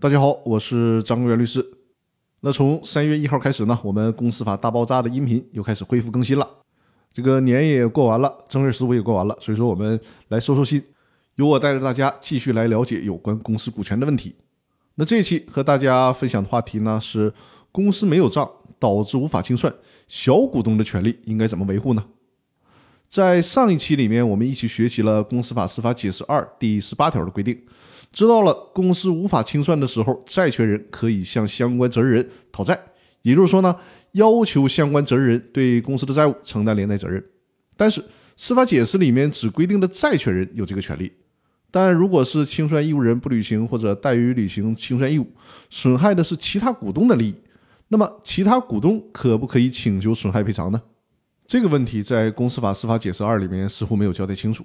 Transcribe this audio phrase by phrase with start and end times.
[0.00, 1.72] 大家好，我是张国元律师。
[2.38, 6.48] 那从三月一号开始呢，我们公司法大爆炸的音频又开始恢复更新了。
[7.12, 9.98] 这个年也过完了，正月十五也过完了，所以说我们
[10.28, 10.80] 来收收心，
[11.34, 14.36] 由我带着大家继续来了解有关公司股权的问题。
[14.94, 17.34] 那这一期和大家分享的话题呢是
[17.72, 19.74] 公司没有账导致无法清算，
[20.06, 22.04] 小股东的权利应该怎么维护呢？
[23.08, 27.58] 在上一期里面，我们一起学习了《公司法司法解释二》第十八条的规定。
[28.12, 32.78] 知道了，公司无法清算的时候，债权人可以向相关责任人讨债，
[33.22, 33.74] 也就是说呢，
[34.12, 37.22] 要求相关责任人对公司的债务承担连带责任。
[37.76, 38.04] 但是
[38.36, 41.10] 司法解释里面只规定了债权人有这个权利，
[41.70, 45.26] 但如果是清算义务人不履行或者怠于履行清算义务，
[45.70, 47.34] 损害的是其他股东的利益，
[47.88, 50.82] 那么其他股东可不可以请求损害赔偿呢？
[51.48, 54.62] 这个问题在公司法司法解释二里面似乎没有交代清楚。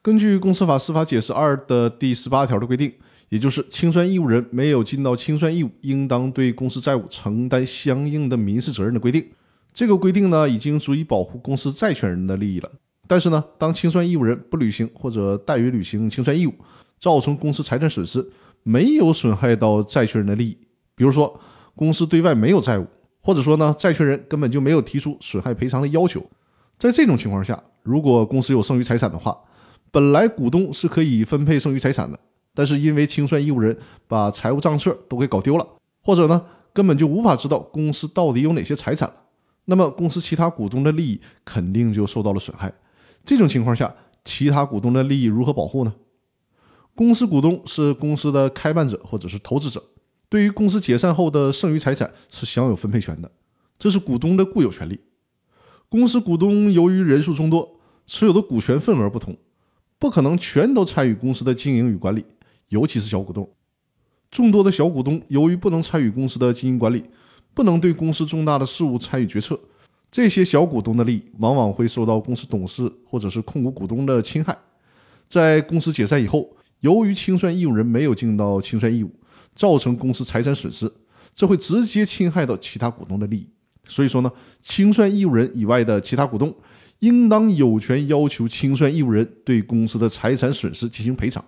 [0.00, 2.90] 根据《公司法司法解释二》的第十八条的规定，
[3.28, 9.22] 也就是清算义务人没有尽到清算义务，应当对公司债务承担相应的民事责任的规定。
[9.74, 12.72] 这个规定呢，已经足以保护公司债权人的利益了。
[13.06, 16.54] 但是呢，当清算义务人不履行或者怠于履行清算义务，
[16.98, 18.26] 造成公司财产损失，
[18.62, 20.56] 没有损害到债权人的利益，
[20.94, 21.38] 比如说
[21.74, 22.86] 公司对外没有债务，
[23.28, 26.24] 或者说呢，债权人根本就没有提出损害赔偿的要求，
[26.78, 29.38] 在这种情况下，如果公司有剩余财产的话，
[29.90, 32.18] 本来股东是可以分配剩余财产的，
[32.54, 35.68] 但是因为清算义务人把财务账册都给搞丢了，
[36.02, 39.16] 或者呢根本就无法知道公司到底有哪些财产了，
[39.66, 42.72] 那么公司其他股东的利益肯定就受到了损害。
[43.26, 45.92] 这种情况下，其他股东的利益如何保护呢？
[46.94, 49.84] 公司股东是公司的开办者或者是投资者，
[50.28, 53.30] 对于公司解散后的剩余财产是享有分配权的，
[53.78, 55.00] 这是股东的固有权利。
[55.88, 59.36] 公司股东由于人数众多，持有的股权份额不同。
[59.98, 62.24] 不可能全都参与公司的经营与管理，
[62.68, 63.50] 尤其是小股东。
[64.30, 67.02] 众多的小股东由于不能参与公司的经营管理，
[67.52, 69.58] 不能对公司重大的事务参与决策，
[70.10, 74.56] 这些小股东的利益往往会受到公司董事或者是控股股东的侵害。
[75.26, 76.48] 在公司解散以后，
[76.80, 79.10] 由于清算义务人没有尽到清算义务，
[79.58, 80.90] 造成公司财产损失，
[81.34, 83.46] 这会直接侵害到其他股东的利益。
[83.86, 84.30] 所以说呢，
[84.62, 86.54] 清算义务人以外的其他股东。
[87.00, 91.44] 应当有权要求清算义务人对公司的财产损失进行赔偿。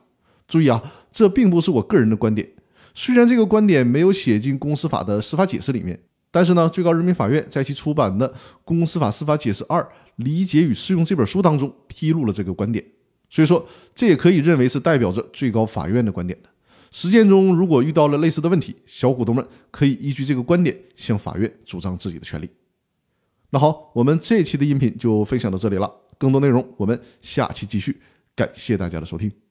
[0.47, 2.49] 注意啊，这并不是我个人的观点。
[2.94, 5.99] 虽然这个观点没有写进公司法的司法解释里面，
[6.31, 8.28] 但是呢，最高人民法院在其出版的
[8.65, 9.84] 《公司法司法解释二：
[10.16, 12.84] 理解与适用》这本书当中披露了这个观点。
[13.28, 16.49] 所以说，这也可以认为是代表着最高法院的观点的。
[16.90, 22.48] 实践中如果遇到了类似的问题，小股东们可以依据这个观点向法院主张自己的权利。
[23.50, 25.92] 那好，我们这期的音频就分享到这里了。
[26.18, 28.00] 更多内容，我们下期继续。
[28.36, 29.50] 感谢大家的收听。